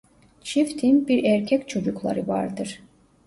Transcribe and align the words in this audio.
Çiftin 0.41 1.07
bir 1.07 1.23
erkek 1.23 1.69
çocukları 1.69 2.27
vardır. 2.27 2.81